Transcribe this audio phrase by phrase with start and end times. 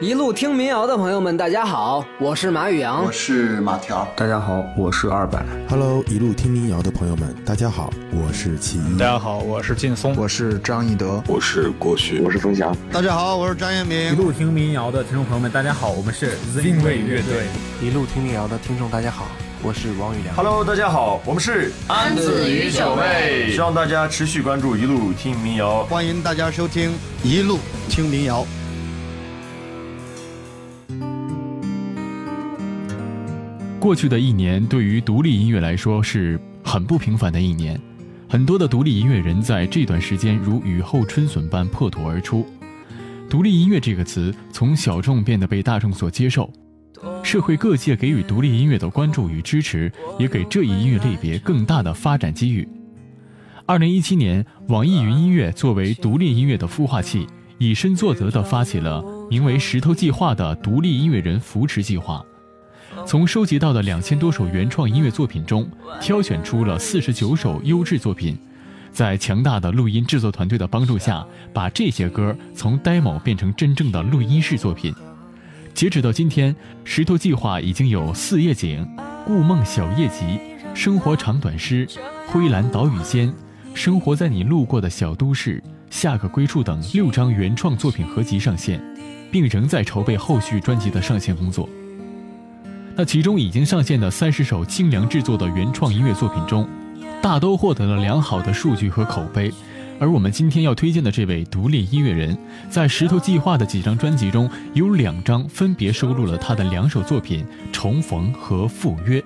[0.00, 5.44] 一路听民谣的朋友们，大家好，我是马宇阳，我是马条，大家好，我是二百。
[5.68, 8.96] Hello，一路听民谣的朋友们，大家好，我是齐一。
[8.96, 12.74] 大家好，我是劲松，我是张义德，我是郭旭，我是冯翔。
[12.90, 14.10] 大家好，我是张彦明。
[14.10, 17.44] 一路听民谣的听众朋友们，大家好，我们是 Zinway 乐队。
[17.82, 19.26] 一路听民谣的听众，大家好，
[19.62, 20.34] 我是王宇良。
[20.34, 23.52] Hello，大家好，我们是安子与九妹。
[23.52, 26.90] 希望大家持续关注一路听民谣，欢迎大家收听
[27.22, 27.58] 一路
[27.90, 28.46] 听民谣。
[33.80, 37.80] 过去的一年对于独立音乐来说是很不平凡的一年，
[38.28, 42.46] 很多的独立音乐人在这段时间如雨后春笋般破土而出。
[43.30, 46.52] 独立音乐这个词从小众变得被大众所接受，
[47.22, 52.68] 社会各界给予独立音乐的关注与支持，也给这一音乐类别更大的发展机遇。
[53.64, 57.26] 二零一七年，网易云音乐作为独立音乐的孵化器，
[57.56, 62.22] 以身作则地发起了名为“石头计划”的独立音乐人扶持计划。
[63.06, 65.68] 从收集到的两千多首原创音乐作品中，
[66.00, 68.36] 挑选出了四十九首优质作品，
[68.90, 74.94] 在强大的录音制作团队的帮助下，把这些歌从 demo 变成真正的录音室作品。
[75.72, 78.84] 截止到今天，石头计划已经有《四夜景》
[79.24, 80.24] 《故梦小夜集》
[80.74, 81.86] 《生活长短诗》
[82.26, 83.28] 《灰蓝岛屿间》
[83.72, 85.58] 《生活在你路过的小都市》
[85.90, 88.82] 《下个归处》等六张原创作品合集上线，
[89.30, 91.68] 并仍在筹备后续专辑的上线工作。
[93.00, 96.68] 那其中已经上线的三十首精良制作的原创音乐作品中，
[97.22, 99.50] 大都获得了良好的数据和口碑。
[99.98, 102.36] 而我们今天要推荐的这位独立音乐人，
[102.68, 109.18] 在石头计划的几张专辑中，有两张分别收录了他的两首作品《重逢》和《赴约》。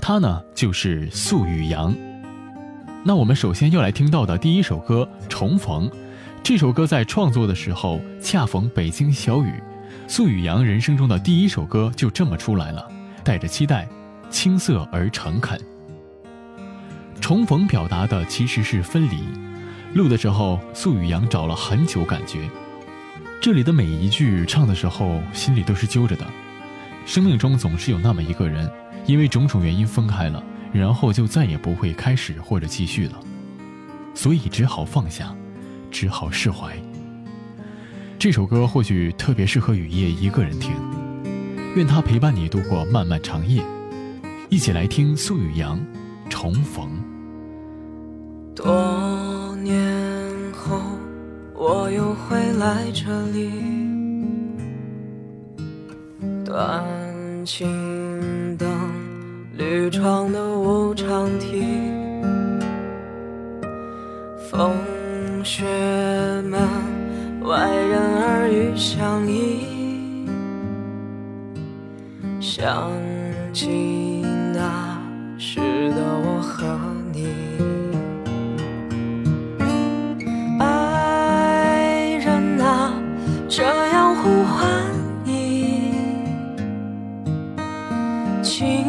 [0.00, 1.94] 他呢，就是素雨阳。
[3.04, 5.86] 那我们首先要来听到的第一首歌《重逢》，
[6.42, 9.52] 这首歌在创作的时候恰逢北京小雨，
[10.06, 12.88] 素雨阳人生中的第一首歌就这么出来了。
[13.28, 13.86] 带着期待，
[14.30, 15.60] 青涩而诚恳。
[17.20, 19.18] 重逢表达的其实是分离。
[19.92, 22.48] 录的时候，素雨阳找了很久，感觉
[23.38, 26.24] 这里的每一句唱的时候，心里都是揪着的。
[27.04, 28.66] 生命中总是有那么一个人，
[29.04, 33.20] 因为种种原因分开了，然后就再也不会开始或者继续了，
[34.14, 35.36] 所以只好放下，
[35.90, 36.74] 只好释怀。
[38.18, 40.72] 这首歌或许特别适合雨夜一个人听。
[41.78, 43.62] 愿他陪伴你度过漫漫长夜，
[44.48, 45.78] 一起来听苏雨阳
[46.28, 46.90] 重逢。
[48.52, 49.80] 多年
[50.52, 50.76] 后，
[51.54, 53.52] 我又会来这里，
[56.44, 56.84] 短
[57.46, 58.68] 青灯，
[59.56, 61.62] 绿窗的无常题，
[64.50, 64.72] 风
[65.44, 65.62] 雪
[66.42, 66.60] 门，
[67.44, 69.77] 外人耳语相依。
[72.58, 72.90] 想
[73.54, 74.20] 起
[74.52, 74.98] 那
[75.38, 75.60] 时
[75.90, 76.66] 的我和
[77.12, 77.28] 你，
[80.58, 82.92] 爱人啊，
[83.48, 84.68] 这样呼唤
[85.24, 85.92] 你，
[88.42, 88.84] 情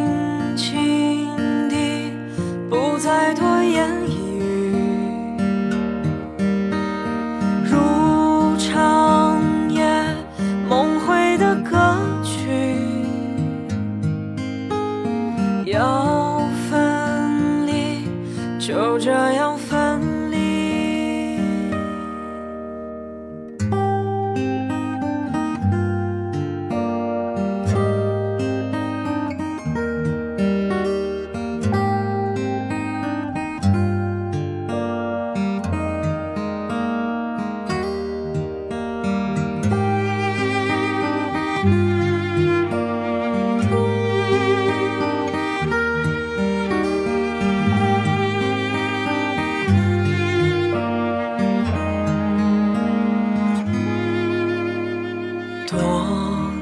[55.70, 55.78] 多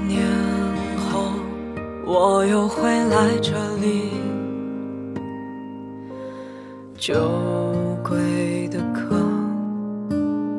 [0.06, 0.22] 年
[0.98, 1.32] 后
[2.04, 4.10] 我又回来这里，
[6.98, 7.14] 酒
[8.06, 9.16] 鬼的歌，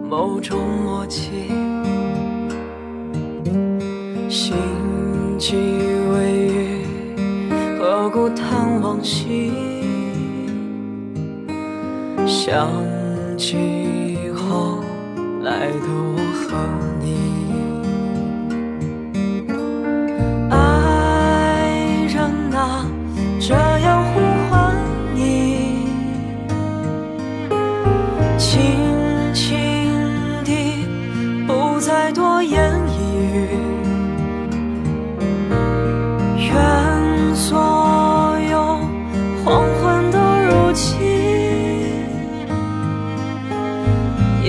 [0.09, 1.29] 某种默契，
[4.27, 4.55] 心
[5.37, 5.55] 悸
[6.11, 6.85] 微雨，
[7.79, 9.51] 何故叹往昔？
[12.25, 12.67] 想
[13.37, 14.79] 起后
[15.43, 16.57] 来的我和
[16.99, 17.48] 你。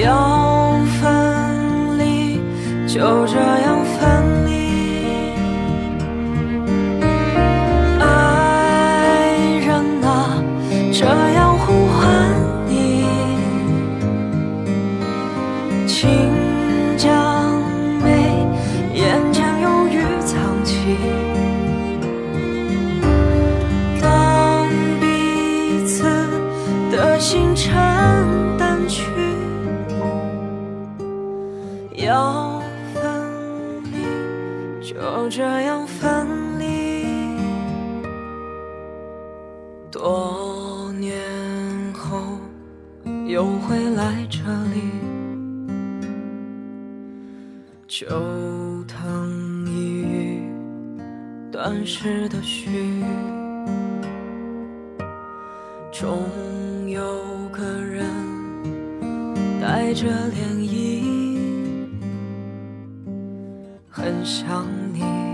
[0.02, 2.40] 要分离，
[2.86, 3.38] 就这
[35.30, 37.06] 这样分离。
[39.88, 41.22] 多年
[41.94, 42.18] 后
[43.28, 44.40] 又会来这
[44.74, 44.90] 里，
[47.86, 48.08] 旧
[48.88, 50.42] 藤一语，
[51.52, 53.04] 断时的序。
[55.92, 56.18] 终
[56.88, 57.00] 有
[57.52, 58.04] 个人
[59.60, 60.99] 带着涟漪，
[64.02, 65.29] 很想你，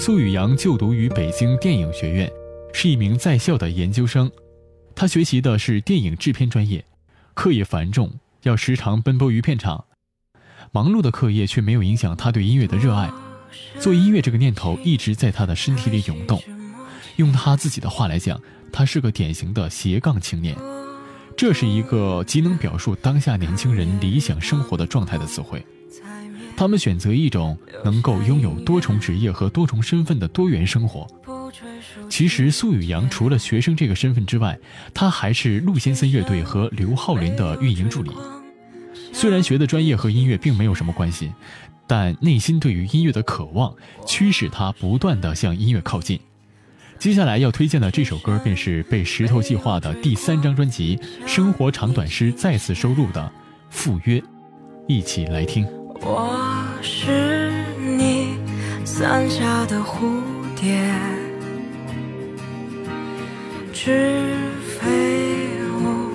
[0.00, 2.32] 苏宇阳就读于北京电影学院，
[2.72, 4.32] 是一名在校的研究生。
[4.94, 6.82] 他学习的是电影制片专业，
[7.34, 8.10] 课业繁重，
[8.44, 9.84] 要时常奔波于片场。
[10.72, 13.12] 忙碌的课业却没有影响他对音乐的热爱，
[13.78, 16.42] 做音乐这个念头一直在他的身体里涌动。
[17.16, 18.40] 用他自己的话来讲，
[18.72, 20.56] 他是个典型的斜杠青年。
[21.36, 25.62] 这是一个极能表述当下年轻人理想生活的状态的词汇。
[26.60, 31.06] 他们选择一种能够拥有多重职业和多重身份的多元生活。
[32.10, 34.58] 其实，苏宇阳除了学生这个身份之外，
[34.92, 38.10] 他还是陆先森乐队和刘浩林的运营助理。
[39.10, 41.32] 虽然学的专业和音乐并没有什么关系，
[41.86, 43.74] 但内心对于音乐的渴望
[44.06, 46.20] 驱使他不断的向音乐靠近。
[46.98, 53.22] 接下来要推荐的这首歌便是被石头计划的第三张专辑《生活长短诗》再次收录的
[53.70, 54.20] 《赴约》，
[54.86, 55.66] 一起来听。
[56.82, 58.38] 是你
[58.84, 60.22] 伞下的蝴
[60.56, 60.78] 蝶，
[63.72, 64.34] 纸
[64.66, 64.88] 飞
[65.82, 66.10] 舞，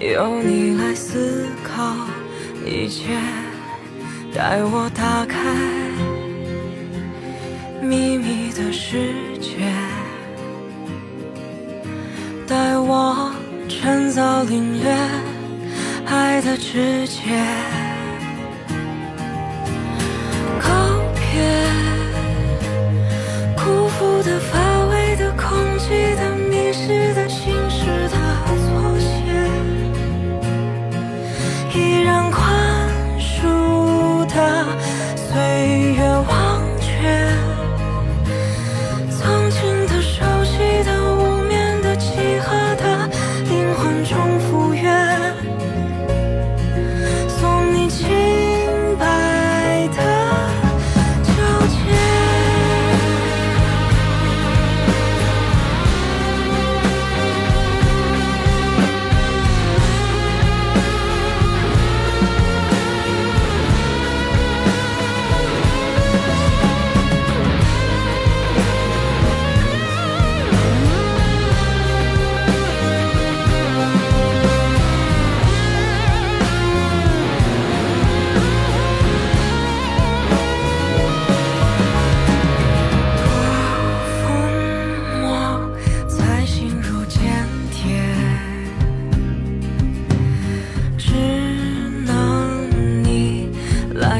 [0.00, 1.94] 由你来思考
[2.64, 3.16] 一切，
[4.34, 5.38] 带我打开
[7.80, 9.72] 秘密的世界，
[12.46, 13.32] 带我
[13.68, 14.94] 趁早领略
[16.06, 17.81] 爱的直接。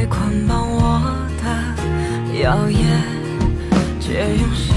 [0.06, 1.00] 捆绑我
[1.42, 2.82] 的摇曳，
[4.00, 4.71] 借用。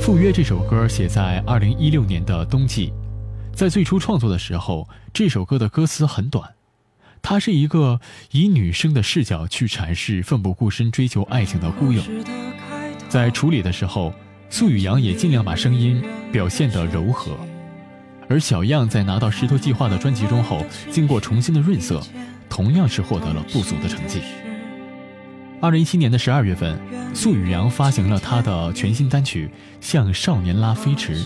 [0.00, 2.92] 赴约这首歌写在二零一六年的冬季，
[3.54, 6.50] 在最初创作的时候，这首歌的歌词很短，
[7.22, 8.00] 它是一个
[8.32, 12.04] 以女生的视角去阐释奋不顾身追求爱情的孤勇。
[13.08, 14.12] 在处理的时候，
[14.48, 16.02] 苏雨阳也尽量把声音
[16.32, 17.38] 表现得柔和，
[18.28, 22.02] 而小样在拿到《石头计划》的专辑中后，经过重新的润色，
[22.48, 24.20] 同样是获得了不俗的成绩。
[25.60, 26.78] 二零一七年的十二月份，
[27.14, 29.46] 素雨阳发行了他的全新单曲
[29.78, 31.22] 《向少年拉飞驰》。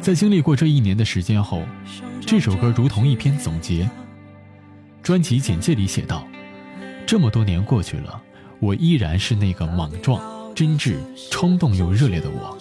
[0.00, 1.62] 在经历过这一年的时间后，
[2.26, 3.88] 这首歌如同一篇总结。
[5.02, 6.26] 专辑简介里写道
[7.06, 8.22] ：“这么多年过去了，
[8.58, 10.18] 我依然是那个莽撞、
[10.54, 10.96] 真挚、
[11.30, 12.56] 冲动又热烈的我。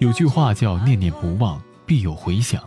[0.00, 2.62] 有句话叫‘念念不忘，必有回响’。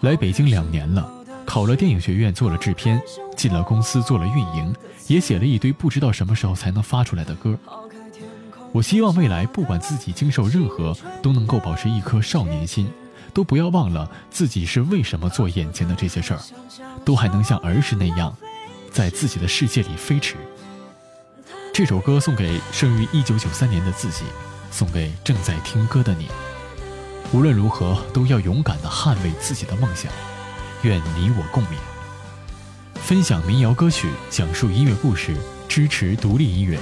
[0.00, 1.12] 来北京两年了。”
[1.46, 3.00] 考了电影学院，做了制片，
[3.36, 4.74] 进了公司做了运营，
[5.06, 7.56] 也写了一堆不知道什么时候才能发出来的歌。
[8.72, 12.90] 我希望未来不管自己经受任何，都能够保持一颗少年心，
[13.32, 16.40] 都不要忘了自己是为什么做眼前的这些事儿，
[17.04, 18.36] 都还能像儿时那样，
[18.90, 20.34] 在自己的世界里飞驰。
[21.72, 24.24] 这首歌送给生于一九九三年的自己，
[24.70, 26.28] 送给正在听歌的你。
[27.32, 30.12] 无论如何，都要勇敢地捍卫自己的梦想。
[30.86, 31.70] 愿你我共勉。
[32.94, 35.36] 分享民谣歌曲，讲述音乐故事，
[35.68, 36.78] 支持独立音乐。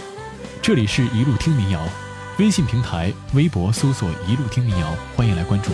[0.60, 1.80] 这里是一路听民谣，
[2.38, 5.70] 微信平台、微博搜索“一路听民谣”，欢迎来关注。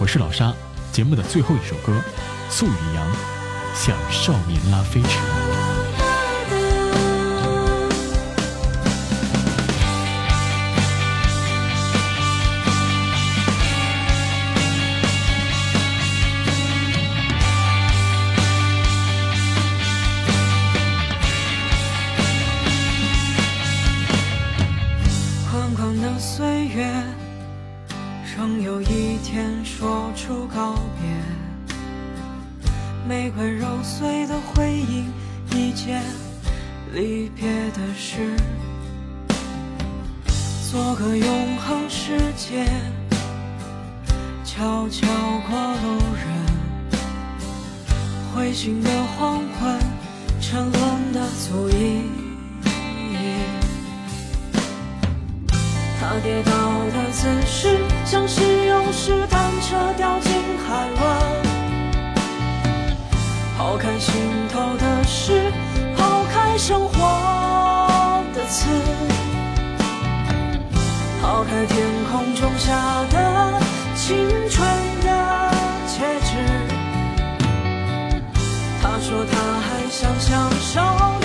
[0.00, 0.52] 我是老沙。
[0.90, 2.02] 节目的最后一首歌，
[2.48, 3.06] 素雨阳，
[3.76, 5.59] 向少年拉飞驰。
[44.60, 45.06] 悄悄
[45.48, 46.28] 过路人，
[48.34, 49.80] 灰心的黄昏，
[50.38, 52.04] 沉沦的足印。
[55.98, 56.52] 他跌倒
[56.92, 60.30] 的姿势，像是勇士单车掉进
[60.68, 61.02] 海湾。
[63.56, 64.12] 抛开心
[64.52, 65.50] 头的事，
[65.96, 68.68] 抛开生活的刺，
[71.22, 71.78] 抛开天
[72.12, 72.76] 空中下
[73.10, 73.58] 的
[74.02, 74.16] 青
[74.48, 74.66] 春
[75.02, 75.50] 的
[75.86, 76.32] 戒指。
[78.80, 81.19] 他说他还想享受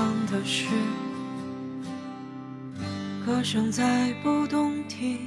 [0.00, 0.64] 唱的是。
[3.26, 5.18] 歌声再不动听，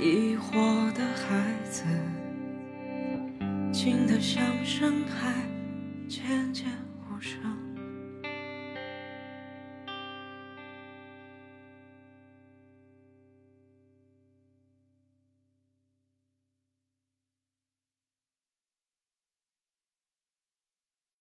[0.00, 1.84] 疑惑的孩子，
[3.70, 5.30] 静得像深海
[6.08, 6.85] 渐渐。